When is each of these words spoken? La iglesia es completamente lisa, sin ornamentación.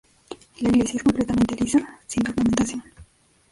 La 0.61 0.69
iglesia 0.69 0.97
es 0.97 1.03
completamente 1.03 1.55
lisa, 1.57 1.99
sin 2.07 2.27
ornamentación. 2.27 2.81